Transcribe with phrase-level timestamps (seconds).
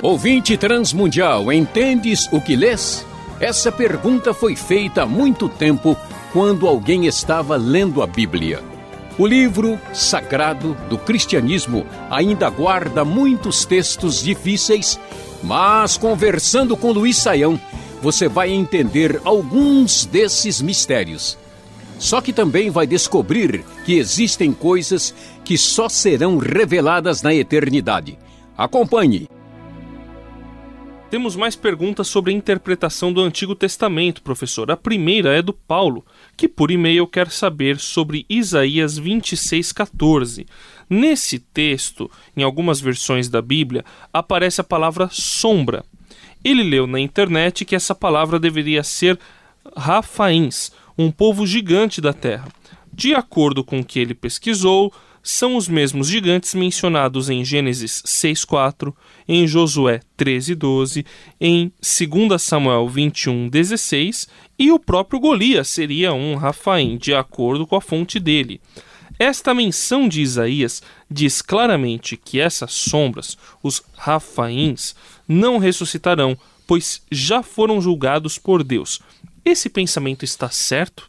[0.00, 3.04] Ouvinte transmundial, entendes o que lês?
[3.40, 5.96] Essa pergunta foi feita há muito tempo
[6.32, 8.62] quando alguém estava lendo a Bíblia.
[9.18, 14.96] O livro sagrado do cristianismo ainda guarda muitos textos difíceis,
[15.42, 17.60] mas conversando com Luiz Saião,
[18.00, 21.36] você vai entender alguns desses mistérios.
[21.98, 25.14] Só que também vai descobrir que existem coisas
[25.44, 28.18] que só serão reveladas na eternidade.
[28.56, 29.28] Acompanhe
[31.08, 34.72] temos mais perguntas sobre a interpretação do Antigo Testamento, professor.
[34.72, 36.04] A primeira é do Paulo,
[36.36, 40.46] que por e-mail quer saber sobre Isaías 26:14.
[40.90, 45.84] Nesse texto, em algumas versões da Bíblia, aparece a palavra sombra.
[46.42, 49.18] Ele leu na internet que essa palavra deveria ser
[49.76, 52.48] Rafaíns, um povo gigante da terra.
[52.92, 58.94] De acordo com o que ele pesquisou, são os mesmos gigantes mencionados em Gênesis 6:4,
[59.26, 61.04] em Josué 13:12,
[61.40, 67.80] em 2 Samuel 21:16 e o próprio Golias seria um Rafaim, de acordo com a
[67.80, 68.60] fonte dele.
[69.18, 74.94] Esta menção de Isaías diz claramente que essas sombras, os Rafaíns,
[75.26, 79.00] não ressuscitarão, pois já foram julgados por Deus.
[79.46, 81.08] Esse pensamento está certo?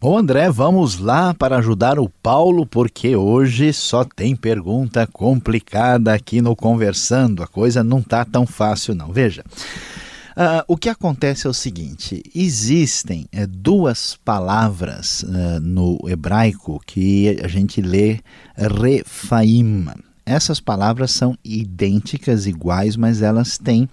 [0.00, 6.40] Bom, André, vamos lá para ajudar o Paulo, porque hoje só tem pergunta complicada aqui
[6.40, 7.42] no Conversando.
[7.42, 9.12] A coisa não tá tão fácil, não.
[9.12, 9.44] Veja.
[10.34, 17.38] Uh, o que acontece é o seguinte: existem é, duas palavras uh, no hebraico que
[17.44, 18.20] a gente lê
[18.56, 19.88] refaim.
[20.24, 23.90] Essas palavras são idênticas, iguais, mas elas têm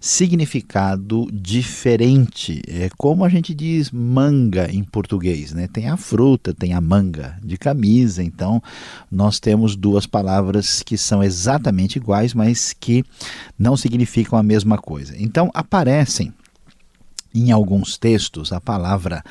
[0.00, 2.62] significado diferente.
[2.66, 5.68] É como a gente diz manga em português, né?
[5.68, 8.22] Tem a fruta, tem a manga de camisa.
[8.22, 8.62] Então,
[9.10, 13.04] nós temos duas palavras que são exatamente iguais, mas que
[13.58, 15.14] não significam a mesma coisa.
[15.18, 16.32] Então, aparecem
[17.34, 19.22] em alguns textos a palavra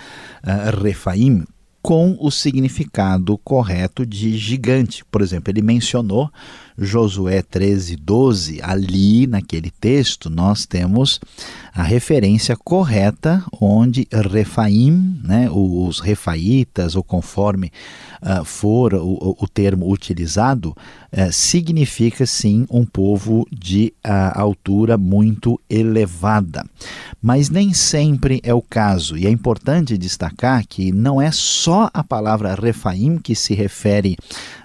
[0.43, 1.43] uh, refaim
[1.81, 5.03] com o significado correto de gigante.
[5.05, 6.29] Por exemplo, ele mencionou
[6.77, 11.19] Josué 13, 12, ali naquele texto nós temos
[11.73, 17.71] a referência correta onde Refaim, né, os refaitas, ou conforme
[18.21, 25.59] uh, for o, o, termo utilizado, uh, significa sim um povo de uh, altura muito
[25.69, 26.65] elevada.
[27.21, 32.03] Mas nem sempre é o caso, e é importante destacar que não é só a
[32.03, 34.17] palavra Refaim que se refere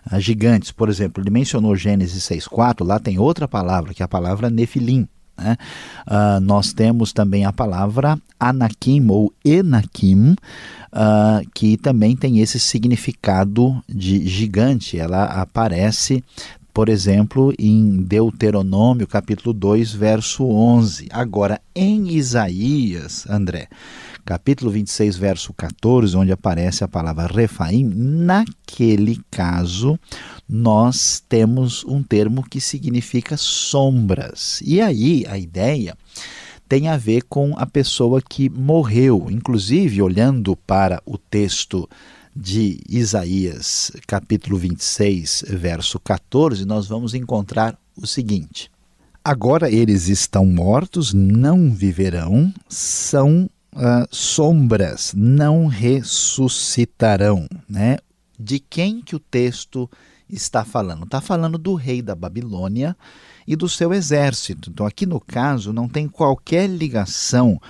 [0.05, 0.71] a gigantes.
[0.71, 5.09] Por exemplo, ele mencionou Gênesis 6,4, lá tem outra palavra, que é a palavra Nefilim.
[5.37, 5.57] Né?
[6.07, 13.83] Uh, nós temos também a palavra Anakim ou Enakim, uh, que também tem esse significado
[13.89, 14.99] de gigante.
[14.99, 16.23] Ela aparece,
[16.73, 21.09] por exemplo, em Deuteronômio, capítulo 2, verso 11.
[21.11, 23.69] Agora, em Isaías, André,
[24.25, 29.99] capítulo 26, verso 14, onde aparece a palavra Refaim, naquele caso
[30.49, 34.61] nós temos um termo que significa sombras.
[34.65, 35.97] E aí a ideia
[36.69, 39.27] tem a ver com a pessoa que morreu.
[39.31, 41.89] Inclusive, olhando para o texto
[42.35, 48.71] de Isaías, capítulo 26, verso 14, nós vamos encontrar o seguinte:
[49.25, 57.49] Agora eles estão mortos, não viverão, são uh, sombras não ressuscitarão.
[57.69, 57.99] Né?
[58.39, 59.91] De quem que o texto
[60.29, 61.05] está falando?
[61.05, 62.97] Está falando do rei da Babilônia
[63.47, 64.71] e do seu exército.
[64.71, 67.61] Então, aqui no caso, não tem qualquer ligação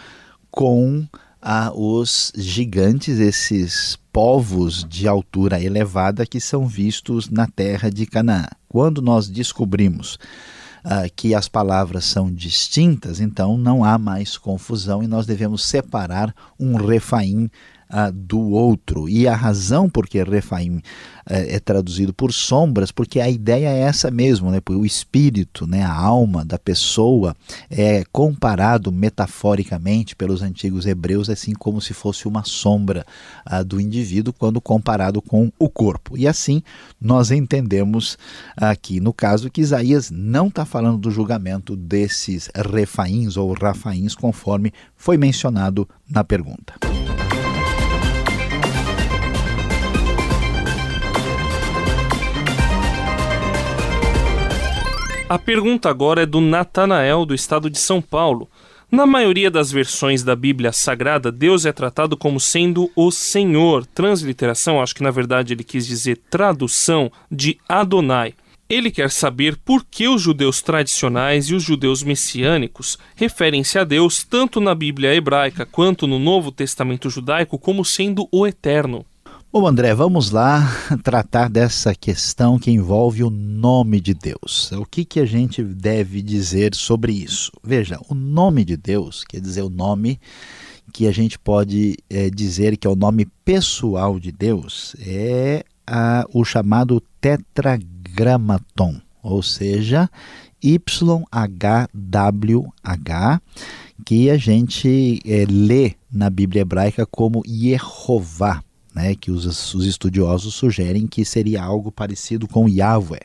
[0.51, 1.07] com
[1.43, 8.47] ah, os gigantes, esses povos de altura elevada que são vistos na terra de Canaã.
[8.69, 10.15] Quando nós descobrimos
[10.85, 16.35] uh, que as palavras são distintas, então não há mais confusão e nós devemos separar
[16.59, 17.51] um refaim
[17.91, 19.09] uh, do outro.
[19.09, 20.83] E a razão por que Refaim uh,
[21.27, 24.61] é traduzido por sombras, porque a ideia é essa mesmo, né?
[24.69, 25.83] o espírito, né?
[25.83, 27.37] a alma da pessoa
[27.71, 33.07] é comparado metaforicamente pelos antigos hebreus, assim como se fosse uma sombra
[33.51, 36.17] uh, do indivíduo quando comparado com o corpo.
[36.17, 36.63] E assim
[37.01, 38.19] nós entendemos
[38.57, 44.73] aqui, no caso, que Isaías não está falando do julgamento desses refaíns ou rafaíns, conforme
[44.97, 46.75] foi mencionado na pergunta.
[55.27, 58.47] A pergunta agora é do Natanael, do estado de São Paulo.
[58.91, 63.87] Na maioria das versões da Bíblia Sagrada, Deus é tratado como sendo o Senhor.
[63.87, 68.35] Transliteração, acho que na verdade ele quis dizer tradução de Adonai.
[68.69, 74.23] Ele quer saber por que os judeus tradicionais e os judeus messiânicos referem-se a Deus
[74.23, 79.07] tanto na Bíblia hebraica quanto no Novo Testamento judaico como sendo o Eterno.
[79.57, 80.69] Bom, André, vamos lá
[81.05, 84.73] tratar dessa questão que envolve o nome de Deus.
[84.73, 87.53] O que, que a gente deve dizer sobre isso?
[87.63, 90.19] Veja, o nome de Deus, quer dizer, o nome
[90.93, 96.27] que a gente pode é, dizer que é o nome pessoal de Deus, é a,
[96.33, 100.11] o chamado tetragramaton, ou seja,
[100.61, 101.93] YHWH,
[104.05, 108.61] que a gente é, lê na Bíblia hebraica como Yehová
[108.95, 113.23] né, que os, os estudiosos sugerem que seria algo parecido com Yahweh.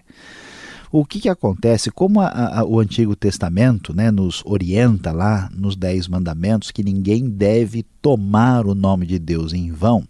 [0.92, 1.92] O que, que acontece?
[1.92, 7.30] Como a, a, o Antigo Testamento né, nos orienta lá nos Dez Mandamentos que ninguém
[7.30, 10.04] deve tomar o nome de Deus em vão,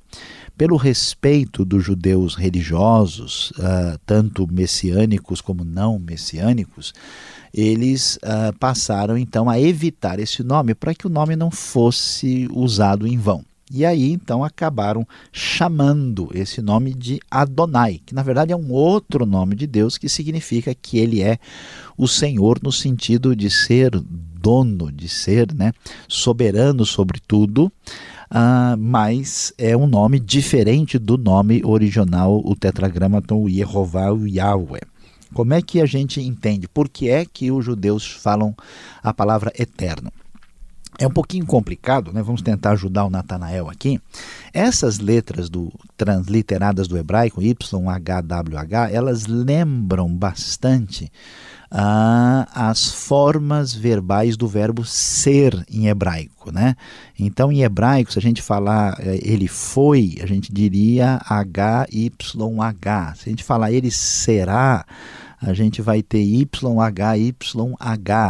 [0.58, 6.94] pelo respeito dos judeus religiosos, uh, tanto messiânicos como não messiânicos,
[7.54, 13.06] eles uh, passaram então a evitar esse nome para que o nome não fosse usado
[13.06, 13.44] em vão.
[13.70, 19.26] E aí então acabaram chamando esse nome de Adonai, que na verdade é um outro
[19.26, 21.38] nome de Deus que significa que ele é
[21.96, 23.92] o Senhor no sentido de ser
[24.42, 25.72] dono, de ser né,
[26.08, 27.72] soberano sobre tudo.
[28.32, 34.82] Uh, mas é um nome diferente do nome original, o tetragramaton, o Yehová, Yahweh.
[35.34, 36.68] Como é que a gente entende?
[36.68, 38.56] Por que é que os judeus falam
[39.04, 40.12] a palavra eterno?
[40.98, 42.22] É um pouquinho complicado, né?
[42.22, 44.02] Vamos tentar ajudar o Natanael aqui.
[44.54, 51.12] Essas letras do transliteradas do hebraico YHWH, elas lembram bastante
[51.72, 56.76] ah, as formas verbais do verbo ser em hebraico, né?
[57.18, 63.16] Então, em hebraico, se a gente falar eh, ele foi, a gente diria HYH.
[63.16, 64.86] Se a gente falar ele será,
[65.42, 66.50] a gente vai ter YHYH.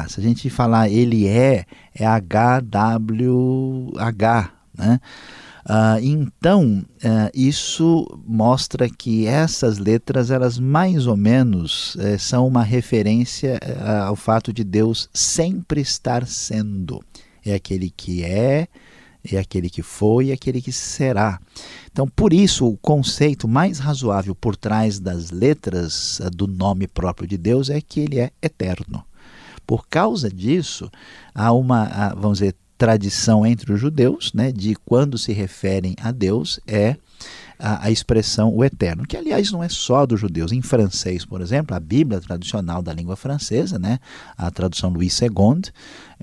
[0.10, 2.70] Se a gente falar ele é, é HWH,
[4.78, 5.00] né?
[5.70, 12.64] Uh, então, uh, isso mostra que essas letras, elas mais ou menos uh, são uma
[12.64, 17.04] referência eh, ao fato de Deus sempre estar sendo.
[17.46, 18.68] É aquele que é,
[19.24, 21.40] é aquele que foi e aquele que será.
[21.92, 27.28] Então, por isso, o conceito mais razoável por trás das letras uh, do nome próprio
[27.28, 29.04] de Deus é que ele é eterno.
[29.66, 30.90] Por causa disso,
[31.34, 36.60] há uma, vamos dizer, tradição entre os judeus, né, de quando se referem a Deus
[36.66, 36.96] é
[37.60, 40.54] a, a, expressão o eterno, que aliás não é só dos judeus.
[40.54, 44.00] Em francês, por exemplo, a Bíblia tradicional da língua francesa, né,
[44.38, 45.30] a tradução Louis II,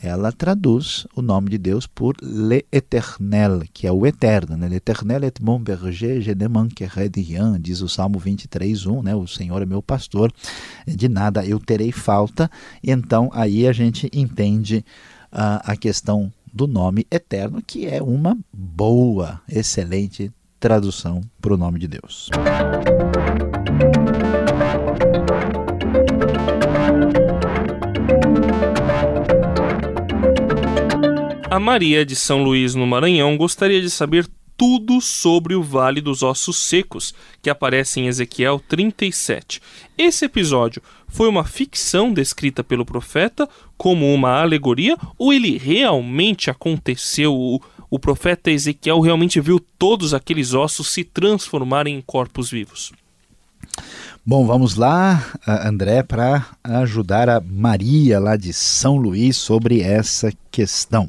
[0.00, 4.56] ela traduz o nome de Deus por l'Éternel, que é o eterno.
[4.56, 4.68] Né?
[4.68, 9.14] L'Éternel est mon berger, je ne manquerai de rien, diz o Salmo 23, 1, né?
[9.14, 10.32] o Senhor é meu pastor,
[10.86, 12.50] de nada eu terei falta.
[12.82, 14.84] Então aí a gente entende
[15.32, 21.78] uh, a questão do nome eterno, que é uma boa, excelente tradução para o nome
[21.78, 22.28] de Deus.
[31.48, 34.26] A Maria de São Luís, no Maranhão, gostaria de saber
[34.56, 39.60] tudo sobre o Vale dos Ossos Secos, que aparece em Ezequiel 37.
[39.98, 47.34] Esse episódio foi uma ficção descrita pelo profeta como uma alegoria ou ele realmente aconteceu?
[47.34, 47.60] O,
[47.90, 52.92] o profeta Ezequiel realmente viu todos aqueles ossos se transformarem em corpos vivos?
[54.24, 61.08] Bom, vamos lá, André, para ajudar a Maria lá de São Luís sobre essa questão.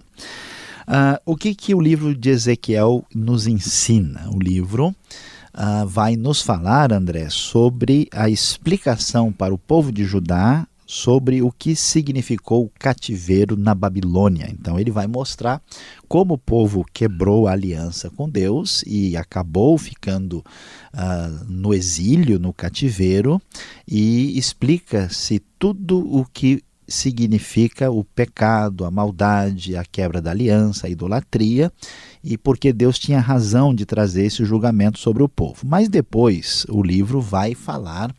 [0.87, 4.29] Uh, o que, que o livro de Ezequiel nos ensina?
[4.33, 10.65] O livro uh, vai nos falar, André, sobre a explicação para o povo de Judá
[10.87, 14.47] sobre o que significou o cativeiro na Babilônia.
[14.49, 15.61] Então, ele vai mostrar
[16.07, 22.53] como o povo quebrou a aliança com Deus e acabou ficando uh, no exílio, no
[22.53, 23.41] cativeiro,
[23.85, 30.89] e explica-se tudo o que significa o pecado, a maldade, a quebra da aliança, a
[30.89, 31.71] idolatria,
[32.23, 35.61] e porque Deus tinha razão de trazer esse julgamento sobre o povo.
[35.65, 38.13] Mas depois o livro vai falar,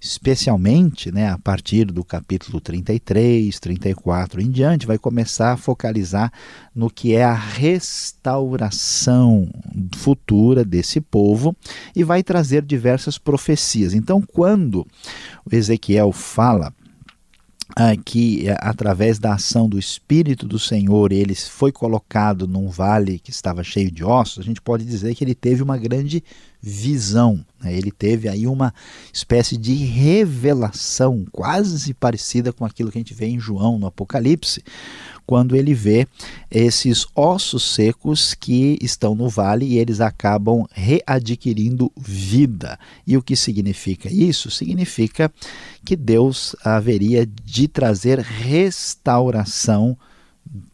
[0.00, 6.32] especialmente né, a partir do capítulo 33, 34 em diante, vai começar a focalizar
[6.74, 8.70] no que é a restauração
[9.96, 11.56] futura desse povo
[11.94, 13.94] e vai trazer diversas profecias.
[13.94, 14.86] Então, quando
[15.50, 16.72] Ezequiel fala
[18.04, 23.30] que eh, através da ação do Espírito do Senhor ele foi colocado num vale que
[23.30, 26.22] estava cheio de ossos, a gente pode dizer que ele teve uma grande
[26.62, 27.44] visão.
[27.60, 27.74] Né?
[27.74, 28.74] Ele teve aí uma
[29.12, 34.62] espécie de revelação, quase parecida com aquilo que a gente vê em João no Apocalipse,
[35.26, 36.08] quando ele vê
[36.50, 42.78] esses ossos secos que estão no vale e eles acabam readquirindo vida.
[43.06, 44.50] E o que significa isso?
[44.50, 45.32] Significa
[45.84, 49.96] que Deus haveria de trazer restauração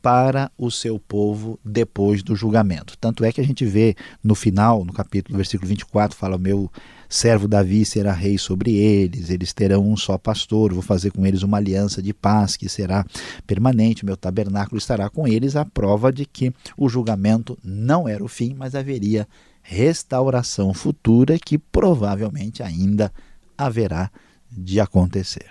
[0.01, 2.97] para o seu povo depois do julgamento.
[2.99, 6.71] Tanto é que a gente vê no final, no capítulo, versículo 24, fala: Meu
[7.09, 11.43] servo Davi será rei sobre eles, eles terão um só pastor, vou fazer com eles
[11.43, 13.05] uma aliança de paz que será
[13.47, 18.29] permanente, meu tabernáculo estará com eles, a prova de que o julgamento não era o
[18.29, 19.29] fim, mas haveria
[19.63, 23.13] restauração futura que provavelmente ainda
[23.59, 24.11] haverá
[24.51, 25.51] de acontecer.